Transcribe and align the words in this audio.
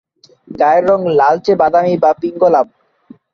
গায়ের 0.59 0.83
রং 0.89 0.99
লালচে 1.19 1.53
বাদামী 1.61 1.95
বা 2.03 2.11
পিংগলাভ। 2.21 2.67